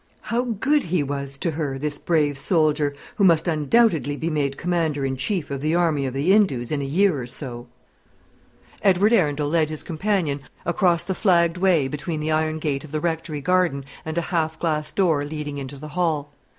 [0.21, 5.05] How good he was to her, this brave soldier, who must undoubtedly be made Commander
[5.05, 7.67] in Chief of the Army of the Indus in a year or so!
[8.81, 12.99] Edward Arundel led his companion across the flagged way between the iron gate of the
[12.99, 16.31] Rectory garden and a half glass door leading into the hall.